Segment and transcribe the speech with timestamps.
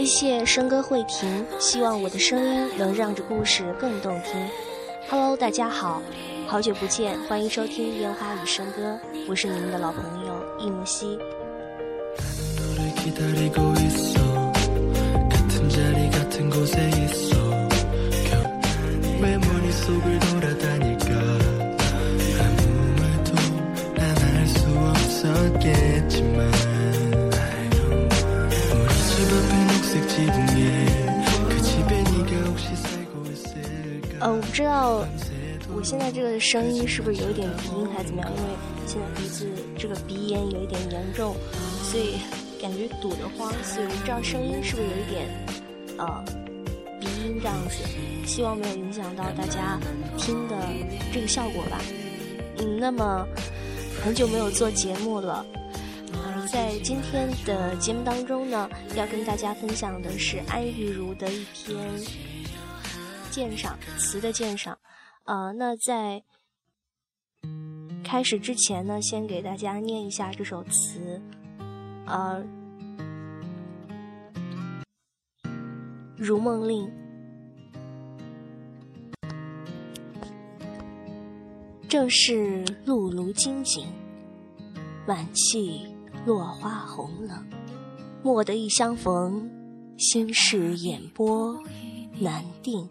[0.00, 4.32] 会谢笙歌会停，希望我的声音能让这故事更动听。
[5.10, 6.00] Hello，大家好，
[6.46, 11.18] 好久不见，欢迎收听《烟花与笙歌》，我是你们的老朋友易木希。
[34.40, 35.04] 我不知道
[35.68, 38.32] 我现在这个声音是不是有一点鼻音还是怎么样？
[38.34, 38.48] 因为
[38.86, 39.46] 现在鼻子
[39.78, 41.36] 这个鼻炎有一点严重，
[41.82, 42.14] 所以
[42.58, 45.28] 感觉堵得慌，所以我不知道声音是不是有一点
[45.98, 46.24] 呃
[46.98, 47.84] 鼻音这样子。
[48.24, 49.78] 希望没有影响到大家
[50.16, 50.56] 听的
[51.12, 51.78] 这个效果吧。
[52.60, 53.26] 嗯，那么
[54.02, 55.44] 很久没有做节目了，
[56.14, 61.76] 呃，在今天的节目当中呢，要跟大家分享的是安玉如的一篇。
[63.30, 64.76] 鉴赏词的鉴赏，
[65.24, 66.22] 呃，那在
[68.02, 71.22] 开始之前呢，先给大家念一下这首词，
[72.06, 72.44] 呃，
[76.16, 76.86] 《如梦令》。
[81.88, 83.86] 正是露炉金井，
[85.06, 85.86] 晚气
[86.26, 87.48] 落花红冷。
[88.22, 89.50] 蓦得一相逢，
[89.96, 91.56] 心事眼波
[92.20, 92.88] 难定。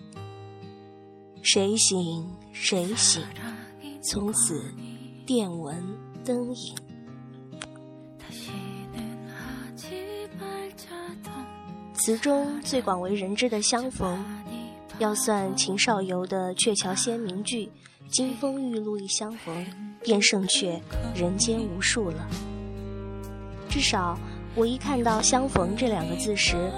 [1.42, 3.24] 谁醒谁醒，
[4.04, 4.62] 从此
[5.26, 5.76] 电文
[6.24, 6.76] 灯影。
[11.94, 14.24] 词中最广为人知的相逢，
[15.00, 17.72] 要算秦少游的《鹊桥仙》名句
[18.12, 19.66] “金风玉露一相逢，
[20.04, 20.80] 便胜却
[21.16, 22.28] 人间无数”了。
[23.70, 24.20] 至少
[24.56, 26.70] 我一看到“相逢”这两个字时，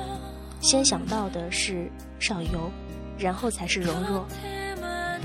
[0.61, 2.71] 先想到的是少游。
[3.19, 4.25] 然后才是容若，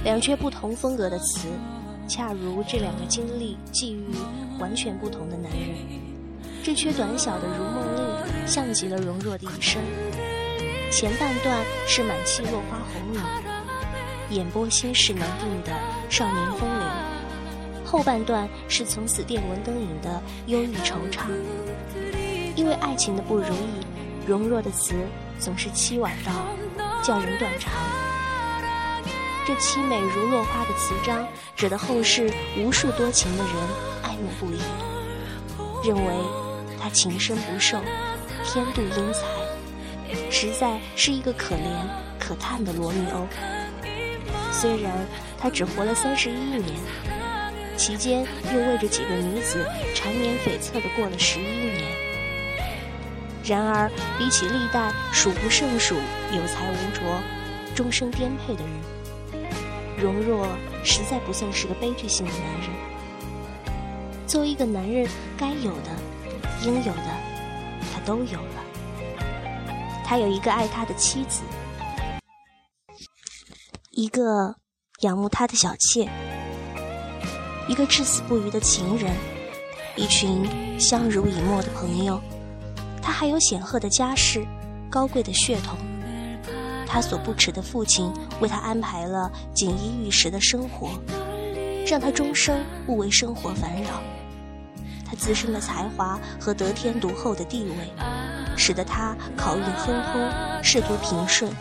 [0.07, 1.49] 两阙不同风格的词，
[2.07, 4.07] 恰如这两个经历际遇
[4.57, 5.77] 完全不同的男人。
[6.63, 8.05] 这阙短小的《如梦令》
[8.47, 9.83] 像极了容若的一生。
[10.93, 11.59] 前半段
[11.89, 13.43] 是满气落花红了，
[14.31, 15.77] 眼波心事难定的
[16.09, 16.89] 少年风流；
[17.85, 21.27] 后半段是从此电文灯影的忧郁惆怅。
[22.55, 23.85] 因为爱情的不如意，
[24.25, 24.95] 容若的词
[25.41, 26.33] 总是凄婉到。
[27.03, 27.73] 叫人断肠。
[29.47, 31.25] 这凄美如落花的词章，
[31.57, 33.53] 惹得后世无数多情的人
[34.03, 34.59] 爱慕不已，
[35.87, 36.13] 认为
[36.83, 37.79] 他情深不寿，
[38.45, 39.21] 天妒英才，
[40.33, 41.61] 实在是一个可怜
[42.19, 43.25] 可叹的罗密欧。
[44.51, 44.93] 虽然
[45.39, 46.65] 他只活了三十一年，
[47.77, 49.65] 期间又为着几个女子
[49.95, 51.85] 缠绵悱恻地过了十一年。
[53.45, 55.95] 然而，比起历代数不胜数
[56.33, 57.23] 有才无卓、
[57.77, 58.73] 终生颠沛的人，
[59.97, 60.47] 容若
[60.85, 62.71] 实在不算是个悲剧性的男人。
[64.27, 65.91] 作为一个男人，该有的、
[66.65, 67.11] 应有的，
[67.93, 68.65] 他都有了。
[70.05, 71.43] 他有一个爱他的妻子，
[73.91, 74.55] 一个
[75.01, 76.09] 仰慕他的小妾，
[77.69, 79.13] 一个至死不渝的情人，
[79.97, 80.47] 一群
[80.79, 82.21] 相濡以沫的朋友。
[83.03, 84.47] 他还有显赫的家世，
[84.91, 85.79] 高贵的血统。
[86.87, 90.91] 他所不耻的父亲为他安排了锦衣玉食的生活，
[91.87, 94.01] 让他终生不为生活烦扰。
[95.05, 97.93] 他自身的才华和得天独厚的地位，
[98.57, 101.53] 使得他考运亨通，仕途平顺。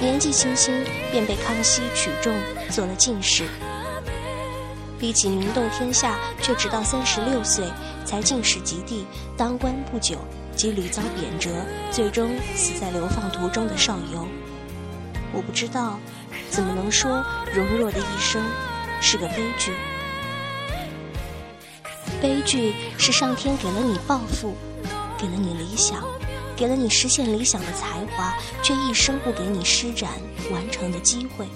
[0.00, 0.74] 年纪轻轻
[1.10, 2.34] 便被康熙取中，
[2.70, 3.44] 做了进士。
[4.98, 7.66] 比起名动天下，却直到三十六岁
[8.04, 9.04] 才进士及第，
[9.36, 10.16] 当官不久。
[10.54, 11.48] 即屡遭贬谪，
[11.90, 14.28] 最终死在流放途中的少游。
[15.32, 15.98] 我不知道，
[16.50, 17.24] 怎么能说
[17.54, 18.42] 容若的一生
[19.00, 19.72] 是个悲剧？
[22.20, 24.54] 悲剧是上天给了你抱负，
[25.18, 26.04] 给了你理想，
[26.54, 30.10] 给了你实现理想的才华，却一生不给你施展
[30.52, 31.46] 完成的机会，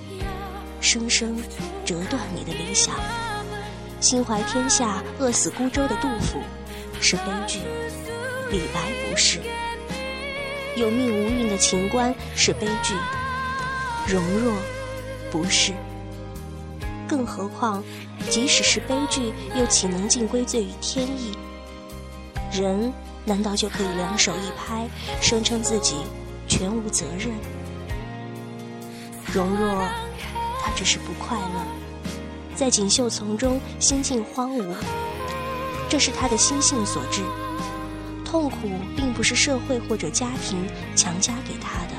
[0.81, 1.37] 生生
[1.85, 2.95] 折断你的理想。
[4.01, 6.41] 心怀天下，饿死孤舟的杜甫
[7.01, 7.61] 是悲剧。
[8.51, 9.41] 李白不是，
[10.77, 12.95] 有命无运的秦观是悲剧，
[14.07, 14.55] 容若
[15.31, 15.73] 不是。
[17.09, 17.83] 更何况，
[18.31, 21.37] 即使是悲剧，又岂能尽归罪于天意？
[22.53, 22.93] 人
[23.25, 24.89] 难道就可以两手一拍，
[25.21, 25.97] 声称自己
[26.49, 27.31] 全无责任？
[29.33, 29.85] 容若，
[30.63, 31.67] 他只是不快乐，
[32.55, 34.65] 在锦绣丛中心境荒芜，
[35.89, 37.23] 这是他的心性所致。
[38.25, 41.96] 痛苦并不是社会或者家庭强加给他的，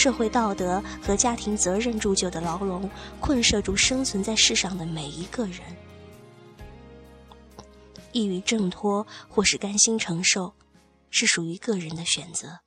[0.00, 2.88] 社会道德和家庭责任铸就的牢笼，
[3.20, 5.60] 困慑住生存在世上的每一个人。
[8.12, 10.54] 抑郁挣脱，或是甘心承受，
[11.10, 12.60] 是属于个人的选择。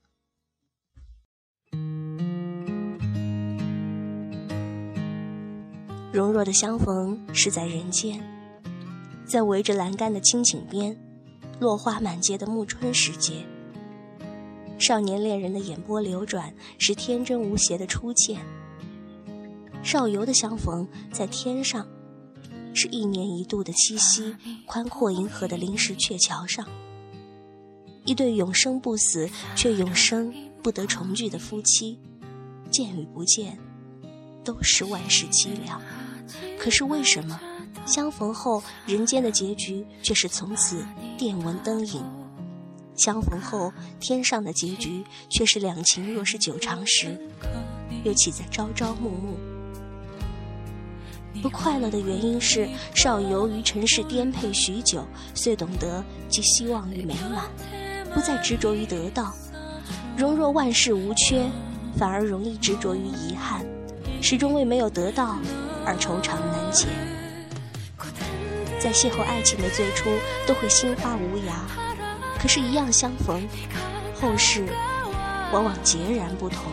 [6.11, 8.23] 容若的相逢是在人间，
[9.25, 10.95] 在围着栏杆的青井边，
[11.59, 13.43] 落花满街的暮春时节。
[14.85, 18.45] 少年恋人的眼波流转，是天真无邪的初见。
[19.81, 21.87] 少游的相逢在天上。
[22.73, 24.35] 是一年一度的七夕，
[24.65, 26.67] 宽阔银河的临时鹊桥上，
[28.03, 31.97] 一对永生不死却永生不得重聚的夫妻，
[32.69, 33.57] 见与不见，
[34.43, 35.81] 都是万事凄凉。
[36.59, 37.39] 可是为什么
[37.85, 40.85] 相逢后人间的结局却是从此
[41.17, 42.03] 电文灯影？
[42.95, 47.19] 相逢后天上的结局却是两情若是久长时，
[48.03, 49.37] 又岂在朝朝暮暮？
[51.41, 55.03] 不快乐的原因是，少游于尘世颠沛许久，
[55.33, 57.49] 遂懂得寄希望于美满，
[58.13, 59.33] 不再执着于得到。
[60.15, 61.49] 容若万事无缺，
[61.97, 63.65] 反而容易执着于遗憾，
[64.21, 65.39] 始终为没有得到
[65.83, 66.87] 而惆怅难解。
[68.79, 70.09] 在邂逅爱情的最初，
[70.45, 71.51] 都会心花无涯，
[72.43, 73.47] 可是，一样相逢，
[74.19, 74.67] 后事
[75.53, 76.69] 往往截然不同。